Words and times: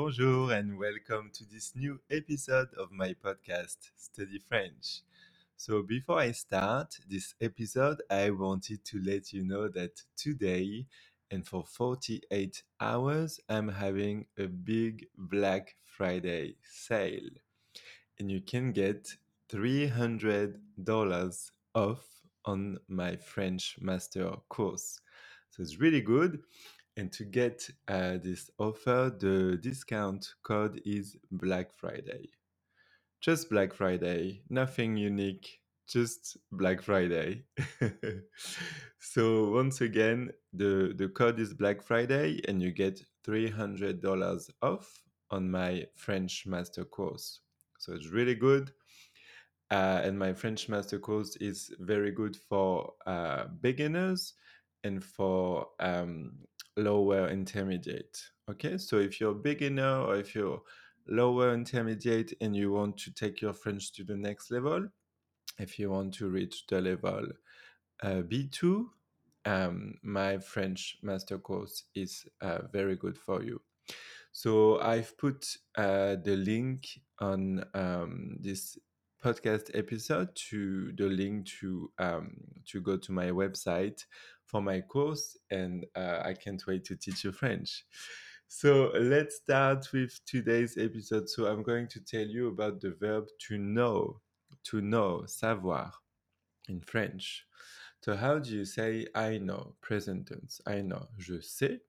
Bonjour 0.00 0.52
and 0.52 0.78
welcome 0.78 1.28
to 1.34 1.44
this 1.52 1.74
new 1.74 1.98
episode 2.08 2.72
of 2.74 2.92
my 2.92 3.14
podcast, 3.14 3.78
Study 3.96 4.40
French. 4.48 5.02
So, 5.56 5.82
before 5.82 6.20
I 6.20 6.30
start 6.30 6.96
this 7.10 7.34
episode, 7.40 8.00
I 8.08 8.30
wanted 8.30 8.84
to 8.84 9.02
let 9.02 9.32
you 9.32 9.42
know 9.42 9.66
that 9.66 10.00
today 10.16 10.86
and 11.32 11.44
for 11.44 11.64
48 11.64 12.62
hours, 12.80 13.40
I'm 13.48 13.66
having 13.66 14.26
a 14.38 14.46
big 14.46 15.08
Black 15.16 15.74
Friday 15.84 16.54
sale. 16.62 17.30
And 18.20 18.30
you 18.30 18.40
can 18.40 18.70
get 18.70 19.16
$300 19.50 21.50
off 21.74 22.06
on 22.44 22.78
my 22.86 23.16
French 23.16 23.76
master 23.80 24.30
course. 24.48 25.00
So 25.50 25.60
it's 25.60 25.80
really 25.80 26.02
good. 26.02 26.38
And 26.98 27.12
to 27.12 27.24
get 27.24 27.70
uh, 27.86 28.18
this 28.24 28.50
offer, 28.58 29.14
the 29.16 29.56
discount 29.62 30.34
code 30.42 30.82
is 30.84 31.16
Black 31.30 31.72
Friday. 31.72 32.28
Just 33.20 33.48
Black 33.50 33.72
Friday, 33.72 34.42
nothing 34.50 34.96
unique, 34.96 35.60
just 35.86 36.36
Black 36.50 36.82
Friday. 36.82 37.44
so 38.98 39.48
once 39.52 39.80
again, 39.80 40.32
the, 40.52 40.92
the 40.96 41.08
code 41.10 41.38
is 41.38 41.54
Black 41.54 41.84
Friday 41.84 42.40
and 42.48 42.60
you 42.60 42.72
get 42.72 43.00
$300 43.24 44.50
off 44.62 45.00
on 45.30 45.48
my 45.48 45.86
French 45.94 46.46
master 46.48 46.84
course. 46.84 47.42
So 47.78 47.92
it's 47.92 48.08
really 48.08 48.34
good. 48.34 48.72
Uh, 49.70 50.00
and 50.02 50.18
my 50.18 50.32
French 50.32 50.68
master 50.68 50.98
course 50.98 51.36
is 51.36 51.72
very 51.78 52.10
good 52.10 52.36
for 52.36 52.94
uh, 53.06 53.44
beginners 53.60 54.34
and 54.82 55.04
for 55.04 55.68
um, 55.78 56.32
lower 56.78 57.28
intermediate. 57.28 58.18
Okay, 58.50 58.78
so 58.78 58.98
if 58.98 59.20
you're 59.20 59.32
a 59.32 59.34
beginner 59.34 60.00
or 60.00 60.16
if 60.16 60.34
you're 60.34 60.62
lower 61.06 61.52
intermediate 61.52 62.34
and 62.40 62.54
you 62.54 62.72
want 62.72 62.96
to 62.98 63.12
take 63.12 63.40
your 63.40 63.52
French 63.52 63.92
to 63.92 64.04
the 64.04 64.16
next 64.16 64.50
level, 64.50 64.88
if 65.58 65.78
you 65.78 65.90
want 65.90 66.14
to 66.14 66.28
reach 66.28 66.66
the 66.68 66.80
level 66.80 67.26
uh, 68.02 68.22
B2, 68.22 68.86
um, 69.44 69.94
my 70.02 70.38
French 70.38 70.98
master 71.02 71.38
course 71.38 71.84
is 71.94 72.24
uh, 72.40 72.58
very 72.72 72.96
good 72.96 73.18
for 73.18 73.42
you. 73.42 73.60
So 74.32 74.80
I've 74.80 75.16
put 75.18 75.56
uh, 75.76 76.16
the 76.22 76.36
link 76.36 76.86
on 77.18 77.64
um, 77.74 78.36
this 78.40 78.78
podcast 79.24 79.70
episode 79.74 80.28
to 80.50 80.92
the 80.96 81.06
link 81.06 81.46
to 81.60 81.90
um, 81.98 82.30
to 82.66 82.80
go 82.80 82.96
to 82.96 83.12
my 83.12 83.30
website 83.30 84.04
for 84.48 84.62
my 84.62 84.80
course, 84.80 85.36
and 85.50 85.86
uh, 85.94 86.22
I 86.24 86.32
can't 86.32 86.66
wait 86.66 86.84
to 86.86 86.96
teach 86.96 87.22
you 87.22 87.32
French. 87.32 87.84
So 88.48 88.90
let's 88.94 89.36
start 89.36 89.86
with 89.92 90.18
today's 90.24 90.78
episode. 90.78 91.28
So 91.28 91.46
I'm 91.46 91.62
going 91.62 91.86
to 91.88 92.00
tell 92.00 92.26
you 92.26 92.48
about 92.48 92.80
the 92.80 92.96
verb 92.98 93.26
to 93.46 93.58
know, 93.58 94.20
to 94.64 94.80
know, 94.80 95.24
savoir 95.26 95.92
in 96.68 96.80
French. 96.80 97.44
So 98.02 98.16
how 98.16 98.38
do 98.38 98.50
you 98.50 98.64
say 98.64 99.06
I 99.14 99.36
know, 99.36 99.74
present 99.82 100.28
tense? 100.28 100.62
I 100.66 100.80
know, 100.80 101.08
je 101.18 101.40
sais. 101.42 101.80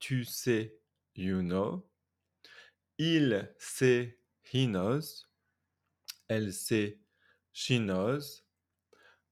Tu 0.00 0.24
sais, 0.24 0.70
you 1.14 1.42
know. 1.42 1.84
Il 2.98 3.46
sait, 3.58 4.14
he 4.42 4.66
knows. 4.66 5.26
Elle 6.30 6.52
sait, 6.52 6.96
she 7.52 7.78
knows. 7.78 8.42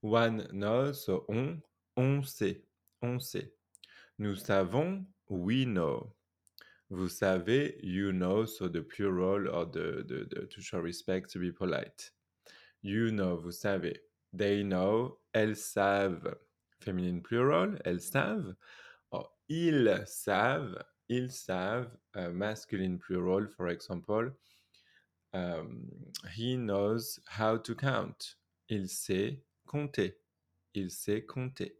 One 0.02 0.46
knows, 0.52 1.06
so 1.06 1.24
on, 1.28 1.62
on 1.98 2.22
sait, 2.22 2.62
on 3.02 3.18
sait. 3.18 3.52
Nous 4.18 4.36
savons, 4.36 5.04
we 5.28 5.66
know. 5.66 6.14
Vous 6.90 7.08
savez, 7.08 7.78
you 7.82 8.12
know, 8.12 8.46
so 8.46 8.68
the 8.68 8.80
plural 8.80 9.48
or 9.48 9.66
the, 9.66 10.26
to 10.48 10.60
show 10.60 10.78
respect, 10.78 11.30
to 11.30 11.38
be 11.38 11.50
polite. 11.50 12.12
You 12.82 13.10
know, 13.10 13.36
vous 13.36 13.52
savez. 13.52 13.98
They 14.32 14.62
know, 14.62 15.18
elles 15.34 15.56
savent. 15.56 16.34
Féminine 16.80 17.22
plural, 17.22 17.78
elles 17.84 18.00
savent. 18.00 18.54
Or, 19.10 19.30
ils 19.48 20.06
savent, 20.06 20.80
ils 21.08 21.30
savent. 21.30 21.90
Uh, 22.14 22.30
masculine 22.30 22.98
plural, 22.98 23.48
for 23.48 23.68
example. 23.68 24.30
Um, 25.34 25.90
he 26.32 26.56
knows 26.56 27.18
how 27.26 27.58
to 27.58 27.74
count. 27.74 28.36
Il 28.68 28.88
sait 28.88 29.42
compter. 29.66 30.14
Il 30.74 30.90
sait 30.90 31.26
compter. 31.26 31.77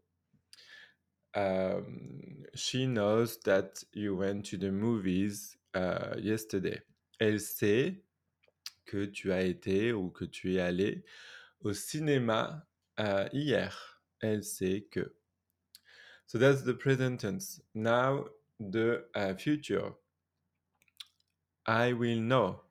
Um, 1.35 2.45
she 2.55 2.87
knows 2.87 3.37
that 3.45 3.83
you 3.93 4.15
went 4.15 4.45
to 4.47 4.57
the 4.57 4.71
movies 4.71 5.57
uh, 5.75 6.15
yesterday. 6.17 6.81
Elle 7.19 7.39
sait 7.39 8.01
que 8.85 9.05
tu 9.05 9.31
as 9.31 9.43
été 9.43 9.93
ou 9.93 10.09
que 10.09 10.25
tu 10.25 10.55
es 10.55 10.59
allé 10.59 11.03
au 11.61 11.73
cinéma 11.73 12.65
uh, 12.97 13.27
hier. 13.31 13.75
Elle 14.21 14.43
sait 14.43 14.87
que. 14.91 15.13
So 16.25 16.37
that's 16.37 16.63
the 16.63 16.73
present 16.73 17.19
tense. 17.19 17.61
Now 17.73 18.25
the 18.59 19.05
uh, 19.15 19.33
future. 19.35 19.93
I 21.65 21.93
will 21.93 22.21
know. 22.21 22.61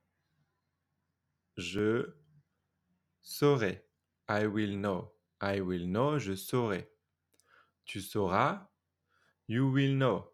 Je 1.56 2.04
saurai. 3.22 3.78
I 4.28 4.46
will 4.46 4.76
know. 4.76 5.12
I 5.40 5.60
will 5.60 5.86
know. 5.86 6.18
Je 6.18 6.34
saurai. 6.34 6.84
Tu 7.88 8.00
sauras. 8.00 8.60
You 9.48 9.72
will 9.72 9.96
know. 9.96 10.28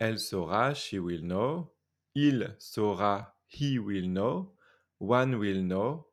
Elle 0.00 0.18
saura. 0.18 0.74
She 0.74 0.98
will 0.98 1.22
know. 1.22 1.72
Il 2.14 2.56
saura. 2.58 3.34
He 3.46 3.78
will 3.78 4.08
know. 4.08 4.54
One 4.98 5.38
will 5.38 5.62
know. 5.62 6.06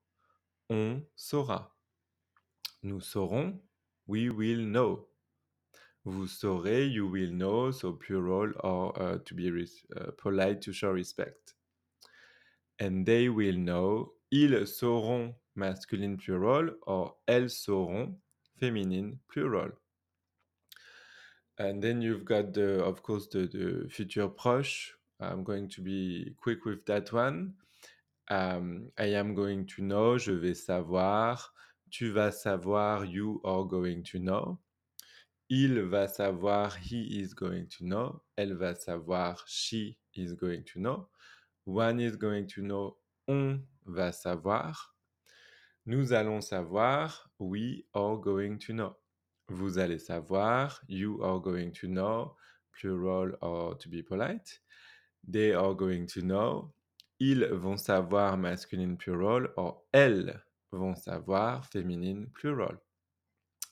On 0.69 1.01
saura. 1.15 1.71
Nous 2.83 2.99
saurons. 2.99 3.61
We 4.07 4.29
will 4.29 4.65
know. 4.65 5.07
Vous 6.03 6.25
saurez, 6.25 6.91
you 6.91 7.05
will 7.05 7.31
know, 7.31 7.69
so 7.69 7.93
plural 7.93 8.51
or 8.61 8.99
uh, 8.99 9.17
to 9.23 9.35
be 9.35 9.49
uh, 9.95 10.11
polite 10.17 10.59
to 10.63 10.73
show 10.73 10.89
respect. 10.89 11.53
And 12.79 13.05
they 13.05 13.29
will 13.29 13.55
know, 13.55 14.13
ils 14.31 14.65
sauront, 14.65 15.35
masculine 15.55 16.17
plural, 16.17 16.71
or 16.87 17.17
elles 17.27 17.51
sauront, 17.51 18.15
féminine 18.59 19.19
plural. 19.31 19.71
And 21.61 21.79
then 21.79 22.01
you've 22.01 22.25
got 22.25 22.55
the, 22.55 22.83
of 22.83 23.03
course, 23.03 23.27
the, 23.27 23.45
the 23.45 23.87
future 23.87 24.27
proche. 24.27 24.89
I'm 25.19 25.43
going 25.43 25.69
to 25.69 25.81
be 25.81 26.33
quick 26.41 26.65
with 26.65 26.83
that 26.87 27.13
one. 27.13 27.53
Um, 28.31 28.89
I 28.97 29.13
am 29.13 29.35
going 29.35 29.67
to 29.75 29.83
know, 29.83 30.17
je 30.17 30.31
vais 30.31 30.55
savoir. 30.55 31.53
Tu 31.91 32.11
vas 32.11 32.31
savoir, 32.31 33.05
you 33.05 33.39
are 33.45 33.63
going 33.63 34.01
to 34.05 34.17
know. 34.17 34.57
Il 35.51 35.87
va 35.87 36.07
savoir, 36.07 36.75
he 36.77 37.21
is 37.21 37.35
going 37.35 37.67
to 37.77 37.85
know. 37.85 38.23
Elle 38.39 38.55
va 38.55 38.73
savoir, 38.73 39.43
she 39.45 39.99
is 40.15 40.33
going 40.33 40.63
to 40.73 40.79
know. 40.79 41.09
One 41.65 41.99
is 41.99 42.15
going 42.15 42.47
to 42.55 42.63
know, 42.63 42.95
on 43.27 43.61
va 43.85 44.11
savoir. 44.11 44.95
Nous 45.85 46.11
allons 46.11 46.41
savoir, 46.41 47.29
we 47.37 47.85
are 47.93 48.17
going 48.17 48.57
to 48.57 48.73
know. 48.73 48.95
Vous 49.51 49.77
allez 49.79 49.99
savoir, 49.99 50.79
you 50.87 51.21
are 51.21 51.37
going 51.37 51.73
to 51.73 51.87
know, 51.87 52.37
plural 52.71 53.33
or 53.41 53.75
to 53.75 53.89
be 53.89 54.01
polite. 54.01 54.61
They 55.27 55.51
are 55.51 55.73
going 55.73 56.07
to 56.13 56.21
know. 56.21 56.73
Ils 57.19 57.45
vont 57.51 57.77
savoir, 57.77 58.37
masculine 58.37 58.95
plural, 58.95 59.49
or 59.57 59.81
elles 59.93 60.39
vont 60.71 60.97
savoir, 60.97 61.65
féminine 61.65 62.31
plural. 62.33 62.77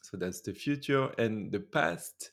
So 0.01 0.17
that's 0.17 0.41
the 0.41 0.53
future 0.53 1.11
and 1.17 1.49
the 1.49 1.61
past. 1.61 2.31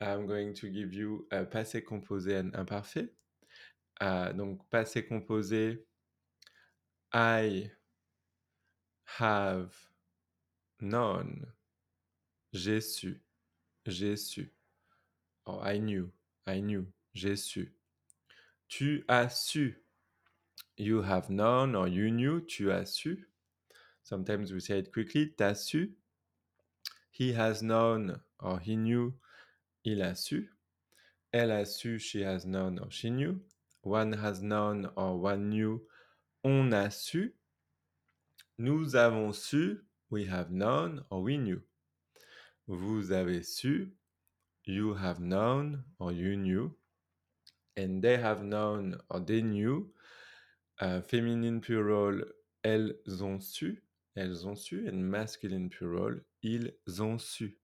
I'm 0.00 0.26
going 0.26 0.52
to 0.54 0.68
give 0.68 0.92
you 0.92 1.28
a 1.30 1.44
passé 1.44 1.80
composé 1.80 2.40
and 2.40 2.52
imparfait. 2.56 3.08
Uh, 4.00 4.32
donc, 4.32 4.58
passé 4.68 5.06
composé, 5.08 5.78
I 7.12 7.70
have 9.20 9.72
known. 10.80 11.46
J'ai 12.54 12.80
su. 12.80 13.16
J'ai 13.84 14.14
su. 14.14 14.46
Or, 15.44 15.60
I 15.60 15.78
knew. 15.78 16.12
I 16.46 16.60
knew. 16.60 16.86
J'ai 17.12 17.34
su. 17.34 17.66
Tu 18.68 19.02
as 19.08 19.40
su. 19.40 19.74
You 20.76 21.02
have 21.02 21.30
known 21.30 21.74
or 21.74 21.88
you 21.88 22.12
knew. 22.12 22.40
Tu 22.42 22.70
as 22.70 22.94
su. 22.94 23.16
Sometimes 24.04 24.52
we 24.52 24.60
say 24.60 24.78
it 24.78 24.92
quickly. 24.92 25.32
T'as 25.36 25.64
su. 25.64 25.88
He 27.10 27.32
has 27.32 27.60
known 27.60 28.20
or 28.38 28.60
he 28.60 28.76
knew. 28.76 29.14
Il 29.84 30.00
a 30.02 30.14
su. 30.14 30.46
Elle 31.32 31.50
a 31.50 31.66
su. 31.66 31.98
She 31.98 32.22
has 32.22 32.46
known 32.46 32.78
or 32.78 32.88
she 32.88 33.10
knew. 33.10 33.40
One 33.82 34.12
has 34.12 34.42
known 34.42 34.88
or 34.94 35.18
one 35.18 35.50
knew. 35.50 35.82
On 36.44 36.72
a 36.72 36.88
su. 36.88 37.30
Nous 38.58 38.94
avons 38.94 39.36
su. 39.36 39.80
We 40.08 40.26
have 40.26 40.52
known 40.52 41.04
or 41.10 41.20
we 41.20 41.36
knew. 41.36 41.60
Vous 42.66 43.12
avez 43.12 43.42
su. 43.42 43.94
You 44.66 44.94
have 44.94 45.20
known 45.20 45.84
or 45.98 46.12
you 46.12 46.36
knew. 46.36 46.74
and 47.76 48.02
they 48.02 48.16
have 48.16 48.42
known 48.42 48.96
or 49.10 49.20
they 49.20 49.42
knew 49.42 49.90
uh, 50.80 51.00
feminine 51.00 51.60
plural 51.60 52.22
elles 52.62 53.20
ont 53.20 53.40
su 53.42 53.76
elles 54.16 54.44
ont 54.46 54.56
su 54.56 54.86
and 54.86 55.10
masculine 55.10 55.68
plural 55.68 56.20
ils 56.42 56.70
ont 57.00 57.18
su 57.20 57.58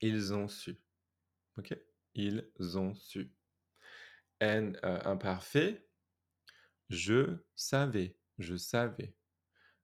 ils 0.00 0.32
ont 0.32 0.48
su 0.48 0.74
ok? 1.58 1.76
Ils 2.14 2.42
ont 2.76 2.94
su 2.94 3.28
and 4.40 4.76
uh, 4.82 5.00
imparfait 5.04 5.82
je 6.88 7.36
savais 7.54 8.16
je 8.38 8.56
savais 8.56 9.14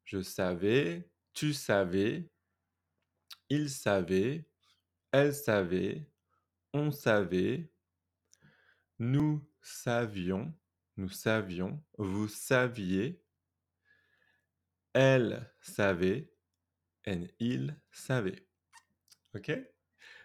je 0.04 0.22
savais 0.22 1.08
tu 1.34 1.52
savais 1.52 2.30
il 3.50 3.70
savait 3.70 4.48
elle 5.12 5.34
savait 5.34 6.06
on 6.74 6.90
savait. 6.90 7.70
Nous 8.98 9.42
savions 9.62 10.52
nous 10.96 11.08
savions 11.08 11.82
vous 11.96 12.28
saviez. 12.28 13.22
Elle 14.92 15.50
savait 15.62 16.30
and 17.06 17.26
il 17.38 17.74
savait. 17.92 18.46
Okay 19.34 19.64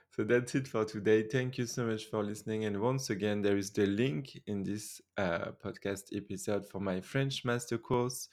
so 0.10 0.24
that's 0.24 0.54
it 0.54 0.68
for 0.68 0.86
today. 0.86 1.24
Thank 1.24 1.58
you 1.58 1.66
so 1.66 1.86
much 1.86 2.06
for 2.06 2.24
listening. 2.24 2.66
And 2.66 2.80
once 2.82 3.10
again 3.10 3.42
there 3.42 3.58
is 3.58 3.72
the 3.72 3.86
link 3.86 4.42
in 4.48 4.64
this 4.64 5.02
uh, 5.18 5.52
podcast 5.64 6.16
episode 6.16 6.66
for 6.66 6.80
my 6.82 7.00
french 7.00 7.46
master 7.46 7.78
course. 7.78 8.28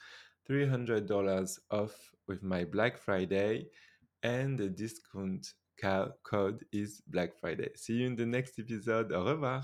$300 0.49 1.59
off 1.69 2.13
with 2.27 2.43
my 2.43 2.65
black 2.65 2.97
friday 2.97 3.67
and 4.23 4.57
the 4.57 4.69
discount 4.69 5.53
code 6.23 6.63
is 6.71 7.01
black 7.07 7.35
friday. 7.39 7.69
See 7.75 7.93
you 7.93 8.07
in 8.07 8.15
the 8.15 8.25
next 8.25 8.59
episode. 8.59 9.11
Au 9.11 9.23
revoir 9.25 9.63